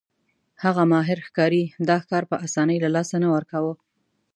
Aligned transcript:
هغه 0.63 0.83
ماهر 0.91 1.19
ښکاري 1.27 1.63
دا 1.87 1.95
ښکار 2.03 2.23
په 2.31 2.35
اسانۍ 2.45 2.77
له 2.83 2.89
لاسه 2.95 3.15
نه 3.23 3.27
ورکاوه. 3.35 3.73